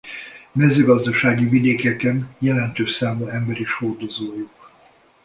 Mezőgazdasági 0.51 1.45
vidékeken 1.45 2.35
jelentős 2.39 2.91
számú 2.91 3.27
ember 3.27 3.59
is 3.59 3.73
hordozójuk. 3.73 4.69